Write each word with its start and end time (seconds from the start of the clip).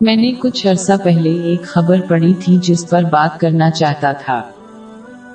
میں 0.00 0.16
نے 0.16 0.32
کچھ 0.38 0.66
عرصہ 0.66 0.92
پہلے 1.02 1.30
ایک 1.42 1.62
خبر 1.62 2.00
پڑھی 2.08 2.34
تھی 2.34 2.58
جس 2.62 2.90
پر 2.90 3.02
بات 3.02 3.40
کرنا 3.40 3.70
چاہتا 3.70 4.12
تھا۔ 4.12 4.42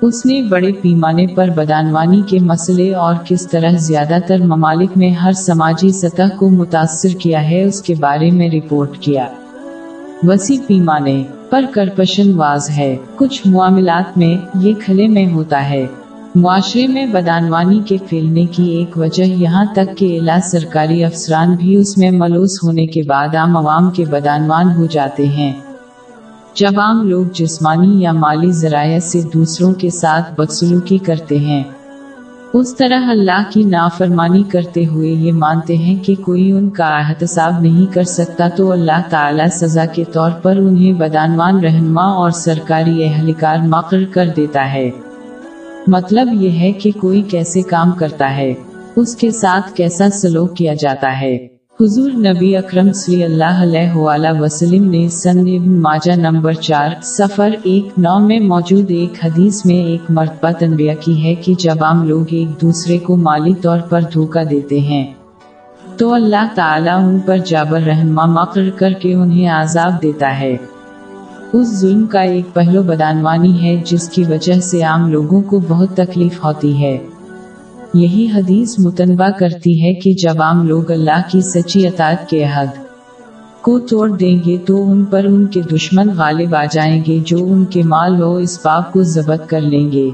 اس 0.02 0.26
نے 0.26 0.42
بڑے 0.42 0.72
پیمانے 0.72 1.26
پر 1.26 1.48
بدانوانی 1.48 2.22
کے 2.26 2.38
مسئلے 2.38 2.94
اور 2.94 3.14
کس 3.24 3.46
طرح 3.46 3.70
زیادہ 3.70 4.18
تر 4.26 4.38
ممالک 4.38 4.90
میں 4.96 5.10
ہر 5.10 5.32
سماجی 5.32 5.90
سطح 5.90 6.36
کو 6.36 6.50
متاثر 6.50 7.08
کیا 7.08 7.50
ہے 7.50 7.62
اس 7.62 7.82
کے 7.82 7.94
بارے 7.94 8.30
میں 8.30 8.50
رپورٹ 8.50 8.98
کیا۔ 8.98 9.26
وسیع 10.22 10.58
پیمانے 10.66 11.24
پر 11.50 11.64
کرپشن 11.70 12.34
واز 12.34 12.70
ہے۔ 12.70 12.96
کچھ 13.16 13.42
معاملات 13.46 14.18
میں 14.18 14.46
یہ 14.54 14.74
کھلے 14.78 15.08
میں 15.08 15.32
ہوتا 15.32 15.70
ہے۔ 15.70 15.86
معاشرے 16.34 16.86
میں 16.86 17.06
بدانوانی 17.06 17.80
کے 17.86 17.96
پھیلنے 18.08 18.44
کی 18.46 18.62
ایک 18.62 18.98
وجہ 18.98 19.22
یہاں 19.22 19.64
تک 19.72 19.96
کہ 19.96 20.18
اعلیٰ 20.18 20.38
سرکاری 20.40 21.04
افسران 21.04 21.54
بھی 21.54 21.76
اس 21.76 21.98
میں 21.98 22.10
ملوث 22.10 22.64
ہونے 22.64 22.86
کے 22.86 23.02
بعد 23.02 23.34
عام 23.34 23.56
عوام 23.56 23.90
کے 23.90 24.04
بدانوان 24.04 24.70
ہو 24.70 24.86
جاتے 24.86 25.28
ہیں۔ 25.28 25.52
جب 26.54 26.80
عام 26.80 27.08
لوگ 27.08 27.26
جسمانی 27.34 28.02
یا 28.02 28.12
مالی 28.12 28.50
ذرائع 28.50 28.98
سے 28.98 29.20
دوسروں 29.34 29.72
کے 29.72 29.90
ساتھ 29.90 30.40
بدسلوکی 30.40 30.98
کرتے 30.98 31.38
ہیں، 31.38 31.62
اس 32.52 32.76
طرح 32.76 33.10
اللہ 33.10 33.42
کی 33.50 33.62
نافرمانی 33.62 34.42
کرتے 34.42 34.86
ہوئے 34.86 35.10
یہ 35.10 35.32
مانتے 35.32 35.76
ہیں 35.76 36.04
کہ 36.04 36.14
کوئی 36.14 36.52
ان 36.52 36.70
کا 36.70 36.98
احتساب 36.98 37.60
نہیں 37.60 37.94
کر 37.94 38.04
سکتا 38.04 38.48
تو 38.48 38.72
اللہ 38.72 39.02
تعالی 39.10 39.50
سزا 39.52 39.86
کے 39.86 40.04
طور 40.04 40.30
پر 40.30 40.56
انہیں 40.56 40.92
بدانوان 40.92 41.60
رہنما 41.60 42.04
اور 42.04 42.30
سرکاری 42.30 43.04
اہلکار 43.04 43.58
مقرر 43.58 44.04
کر 44.04 44.28
دیتا 44.36 44.72
ہے۔ 44.72 44.90
مطلب 45.86 46.28
یہ 46.32 46.50
ہے 46.50 46.72
کہ 46.72 46.90
کوئی 47.00 47.22
کیسے 47.22 47.62
کام 47.62 47.92
کرتا 47.92 48.36
ہے، 48.36 48.52
اس 48.96 49.14
کے 49.16 49.30
ساتھ 49.30 49.72
کیسا 49.74 50.08
سلوک 50.10 50.56
کیا 50.56 50.74
جاتا 50.74 51.20
ہے۔ 51.20 51.34
حضور 51.80 52.10
نبی 52.10 52.56
اکرم 52.56 52.92
صلی 52.92 53.22
اللہ 53.24 53.62
علیہ 53.62 53.92
وآلہ 53.94 54.28
وسلم 54.40 54.90
نے 54.90 55.08
سن 55.08 55.38
ابن 55.38 55.80
ماجہ 55.82 56.12
نمبر 56.12 56.52
چار 56.52 56.90
سفر 57.02 57.54
ایک 57.62 57.98
نو 57.98 58.18
میں 58.18 58.40
موجود 58.40 58.90
ایک 58.90 59.24
حدیث 59.24 59.64
میں 59.66 59.76
ایک 59.76 60.10
مرتبہ 60.10 60.50
تنبیہ 60.58 60.92
کی 61.00 61.22
ہے 61.24 61.34
کہ 61.34 61.54
جب 61.58 61.84
عام 61.84 62.02
لوگ 62.08 62.24
ایک 62.30 62.60
دوسرے 62.60 62.98
کو 62.98 63.16
مالی 63.16 63.54
طور 63.54 63.78
پر 63.78 64.00
دھوکہ 64.14 64.44
دیتے 64.44 64.80
ہیں، 64.80 65.04
تو 65.96 66.12
اللہ 66.14 66.54
تعالیٰ 66.54 67.02
ان 67.04 67.18
پر 67.18 67.38
جابر 67.46 67.80
رہنما 67.80 68.24
مقرر 68.24 68.70
کر 68.70 68.92
کے 68.92 69.14
انہیں 69.14 69.48
عذاب 69.50 70.02
دیتا 70.02 70.38
ہے۔ 70.40 70.56
اس 71.52 71.80
ظلم 71.80 72.06
کا 72.06 72.20
ایک 72.20 72.54
پہلو 72.54 72.82
بدانوانی 72.82 73.62
ہے 73.62 73.82
جس 73.84 74.08
کی 74.08 74.24
وجہ 74.24 74.60
سے 74.60 74.82
عام 74.82 75.12
لوگوں 75.12 75.42
کو 75.42 75.60
بہت 75.68 75.88
تکلیف 75.94 76.44
ہوتی 76.44 76.82
ہے۔ 76.82 76.98
یہی 77.94 78.28
حدیث 78.34 78.78
متنوع 78.78 79.30
کرتی 79.38 79.84
ہے 79.84 79.94
کہ 79.94 80.12
جب 80.12 80.42
عام 80.42 80.68
لوگ 80.68 80.90
اللہ 80.90 81.22
کی 81.30 81.40
سچی 81.40 81.86
اطاعت 81.86 82.30
کے 82.30 82.46
حد 82.54 82.66
کو 83.60 83.78
توڑ 83.78 84.10
دیں 84.10 84.38
گے 84.46 84.56
تو 84.66 84.90
ان 84.90 85.04
پر 85.04 85.24
ان 85.24 85.46
کے 85.46 85.60
دشمن 85.60 86.08
غالب 86.16 86.54
آ 86.54 86.64
جائیں 86.70 87.02
گے 87.06 87.18
جو 87.24 87.44
ان 87.44 87.64
کے 87.64 87.82
مال 87.82 88.22
و 88.22 88.34
اسباب 88.34 88.92
کو 88.92 89.02
ضبط 89.02 89.48
کر 89.48 89.60
لیں 89.60 89.92
گے۔ 89.92 90.10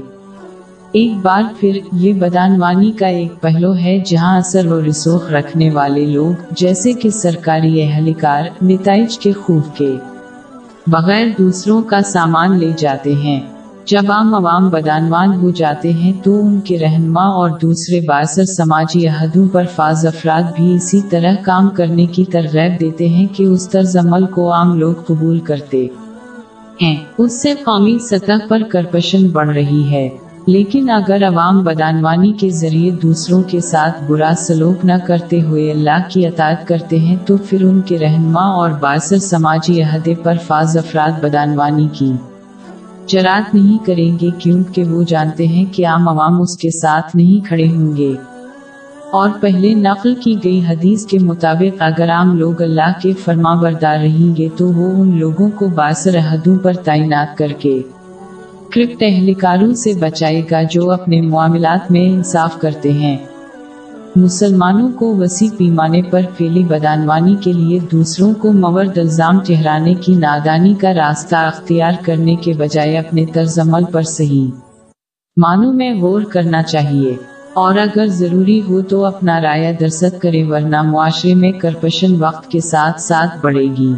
ایک 0.91 1.11
بار 1.21 1.43
پھر 1.59 1.79
یہ 1.93 2.13
بدانوانی 2.13 2.91
کا 2.91 3.07
ایک 3.07 3.41
پہلو 3.41 3.75
ہے 3.75 3.99
جہاں 4.05 4.37
اثر 4.37 4.71
و 4.71 4.81
رسوخ 4.87 5.31
رکھنے 5.31 5.69
والے 5.69 6.05
لوگ 6.05 6.41
جیسے 6.51 6.93
کہ 6.93 7.09
سرکاری 7.09 7.83
اہلکار 7.83 8.43
نتائج 8.63 9.19
کے 9.19 9.31
خوف 9.31 9.77
کے 9.77 9.95
بغیر 10.87 11.27
دوسروں 11.37 11.81
کا 11.81 12.01
سامان 12.01 12.57
لے 12.57 12.71
جاتے 12.77 13.13
ہیں۔ 13.15 13.41
جب 13.85 14.11
عام 14.11 14.33
عوام 14.33 14.69
بدانوان 14.69 15.33
ہو 15.33 15.49
جاتے 15.49 15.93
ہیں 15.93 16.13
تو 16.23 16.45
ان 16.45 16.59
کے 16.59 16.79
رہنما 16.79 17.21
اور 17.21 17.49
دوسرے 17.61 18.01
باثر 18.01 18.45
سماجی 18.45 19.07
عہدوں 19.07 19.47
پر 19.51 19.63
فاض 19.75 20.05
افراد 20.05 20.55
بھی 20.55 20.73
اسی 20.73 21.01
طرح 21.09 21.35
کام 21.41 21.69
کرنے 21.69 22.05
کی 22.05 22.25
ترغیب 22.25 22.79
دیتے 22.79 23.09
ہیں 23.09 23.27
کہ 23.33 23.43
اس 23.43 23.69
طرز 23.69 23.97
عمل 23.97 24.25
کو 24.25 24.53
عام 24.53 24.79
لوگ 24.79 24.93
قبول 24.93 25.39
کرتے 25.39 25.87
ہیں۔ 26.81 26.95
اس 27.17 27.41
سے 27.41 27.53
قومی 27.53 27.97
سطح 27.99 28.33
پر 28.47 28.61
کرپشن 28.71 29.27
بڑھ 29.27 29.49
رہی 29.49 29.91
ہے۔ 29.91 30.09
لیکن 30.47 30.89
اگر 30.89 31.27
عوام 31.27 31.63
بدانوانی 31.63 32.33
کے 32.33 32.49
ذریعے 32.49 32.91
دوسروں 32.91 33.43
کے 33.43 33.61
ساتھ 33.61 34.03
برا 34.03 34.31
سلوک 34.37 34.85
نہ 34.85 34.93
کرتے 35.07 35.41
ہوئے 35.41 35.71
اللہ 35.71 36.09
کی 36.09 36.27
اطاعت 36.27 36.67
کرتے 36.67 36.99
ہیں 36.99 37.15
تو 37.25 37.37
پھر 37.37 37.63
ان 37.63 37.81
کے 37.81 37.99
رہنما 37.99 38.41
اور 38.41 38.69
باثر 38.69 39.17
سماجی 39.17 39.83
عہدے 39.83 40.13
پر 40.23 40.33
فاض 40.47 40.77
افراد 40.77 41.23
بدانوانی 41.23 41.87
کی 41.93 42.11
جرات 43.07 43.55
نہیں 43.55 43.85
کریں 43.85 44.19
گے 44.21 44.29
کیونکہ 44.39 44.83
وہ 44.83 45.03
جانتے 45.03 45.47
ہیں 45.47 45.65
کہ 45.71 45.87
عام 45.87 46.09
عوام 46.09 46.41
اس 46.41 46.57
کے 46.57 46.71
ساتھ 46.71 47.15
نہیں 47.15 47.45
کھڑے 47.47 47.67
ہوں 47.67 47.97
گے۔ 47.97 48.13
اور 49.11 49.29
پہلے 49.39 49.73
نقل 49.73 50.15
کی 50.15 50.35
گئی 50.43 50.61
حدیث 50.69 51.05
کے 51.05 51.19
مطابق 51.19 51.81
اگر 51.81 52.09
عام 52.09 52.37
لوگ 52.37 52.61
اللہ 52.61 52.91
کے 53.01 53.13
فرما 53.13 53.53
بردار 53.53 53.97
رہیں 53.97 54.35
گے 54.35 54.49
تو 54.57 54.67
وہ 54.67 55.01
ان 55.01 55.19
لوگوں 55.19 55.49
کو 55.55 55.67
باثر 55.67 56.17
عہدوں 56.17 56.57
پر 56.57 56.73
تعینات 56.73 57.37
کر 57.37 57.47
کے 57.47 57.81
کرپٹ 58.71 59.03
اہلکاروں 59.07 59.73
سے 59.73 59.93
بچائے 59.93 60.41
گا 60.51 60.63
جو 60.63 60.91
اپنے 60.91 61.21
معاملات 61.21 61.91
میں 61.91 62.09
انصاف 62.09 62.59
کرتے 62.61 62.91
ہیں۔ 62.91 63.17
مسلمانوں 64.15 64.89
کو 64.91 65.15
وسیع 65.15 65.49
پیمانے 65.57 66.01
پر 66.01 66.21
پھیلی 66.37 66.63
بدانوانی 66.63 67.35
کے 67.41 67.53
لیے 67.53 67.79
دوسروں 67.91 68.33
کو 68.33 68.51
مورد 68.51 68.97
الزام 68.97 69.39
ٹہرانے 69.39 69.93
کی 69.93 70.15
نادانی 70.15 70.73
کا 70.73 70.93
راستہ 70.93 71.35
اختیار 71.35 71.91
کرنے 72.01 72.35
کے 72.35 72.53
بجائے 72.53 72.97
اپنے 72.97 73.25
طرز 73.25 73.59
عمل 73.59 73.83
پر 73.83 74.01
صحیح۔ 74.01 74.47
معنوں 75.37 75.73
میں 75.73 75.93
غور 76.01 76.21
کرنا 76.21 76.63
چاہیے۔ 76.63 77.15
اور 77.53 77.77
اگر 77.77 78.07
ضروری 78.07 78.61
ہو 78.61 78.81
تو 78.81 79.05
اپنا 79.05 79.41
رائے 79.41 79.73
درست 79.79 80.21
کرے 80.21 80.43
ورنہ 80.43 80.81
معاشرے 80.81 81.35
میں 81.35 81.51
کرپشن 81.51 82.23
وقت 82.23 82.51
کے 82.51 82.59
ساتھ 82.59 83.01
ساتھ 83.01 83.39
بڑھے 83.41 83.67
گی۔ 83.77 83.93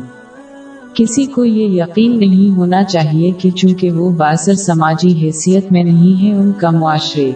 کسی 0.94 1.26
کو 1.26 1.46
یہ 1.46 1.82
یقین 1.82 2.20
نہیں 2.20 2.58
ہونا 2.58 2.84
چاہیے 2.84 3.32
کہ 3.32 3.52
چونکہ 3.52 3.92
وہ 3.92 4.10
باثر 4.10 4.54
سماجی 4.54 5.14
حیثیت 5.14 5.72
میں 5.72 5.84
نہیں 5.84 6.24
ہے، 6.24 6.34
ان 6.34 6.52
کا 6.52 6.70
معاشرے 6.70 7.32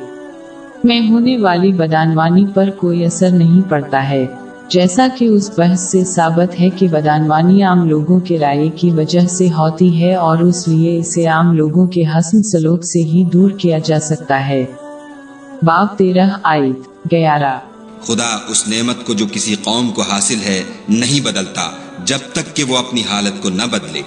میں 0.83 1.09
ہونے 1.09 1.37
والی 1.37 1.71
بدانوانی 1.71 2.45
پر 2.53 2.69
کوئی 2.69 3.05
اثر 3.05 3.29
نہیں 3.29 3.69
پڑتا 3.69 4.09
ہے۔ 4.09 4.25
جیسا 4.69 5.07
کہ 5.17 5.25
اس 5.25 5.51
بحث 5.57 5.79
سے 5.79 6.03
ثابت 6.03 6.59
ہے 6.59 6.69
کہ 6.69 6.87
بدانوانی 6.87 7.63
عام 7.63 7.89
لوگوں 7.89 8.19
کے 8.19 8.39
رائے 8.39 8.69
کی 8.75 8.91
وجہ 8.91 9.19
سے 9.19 9.47
ہوتی 9.47 10.03
ہے 10.03 10.15
اور 10.15 10.37
اس 10.37 10.67
لیے 10.67 10.97
اسے 10.97 11.25
عام 11.25 11.53
لوگوں 11.53 11.87
کے 11.87 12.03
حسن 12.03 12.43
سلوک 12.43 12.83
سے 12.83 12.99
ہی 12.99 13.23
دور 13.33 13.51
کیا 13.51 13.77
جا 13.77 13.99
سکتا 13.99 14.47
ہے۔ 14.47 14.65
باب 15.63 15.97
تیرہ، 15.97 16.29
آیت 16.43 17.11
گیارہ۔ 17.11 17.59
خدا 18.03 18.37
اس 18.49 18.67
نعمت 18.67 19.07
کو 19.07 19.13
جو 19.13 19.25
کسی 19.31 19.55
قوم 19.63 19.89
کو 19.89 20.01
حاصل 20.01 20.37
ہے، 20.45 20.63
نہیں 20.89 21.25
بدلتا۔ 21.25 21.82
جب 21.99 22.17
تک 22.33 22.55
کہ 22.55 22.63
وہ 22.63 22.77
اپنی 22.77 23.03
حالت 23.03 23.43
کو 23.43 23.49
نہ 23.49 23.63
بدلے۔ 23.71 24.01